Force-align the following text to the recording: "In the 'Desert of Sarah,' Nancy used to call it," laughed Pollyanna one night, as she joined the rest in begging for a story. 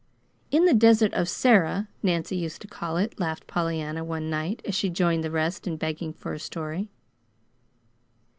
"In 0.49 0.65
the 0.65 0.73
'Desert 0.73 1.13
of 1.13 1.29
Sarah,' 1.29 1.87
Nancy 2.01 2.35
used 2.35 2.59
to 2.63 2.67
call 2.67 2.97
it," 2.97 3.19
laughed 3.19 3.45
Pollyanna 3.45 4.03
one 4.03 4.31
night, 4.31 4.59
as 4.65 4.73
she 4.73 4.89
joined 4.89 5.23
the 5.23 5.29
rest 5.29 5.67
in 5.67 5.77
begging 5.77 6.11
for 6.11 6.33
a 6.33 6.39
story. 6.39 6.89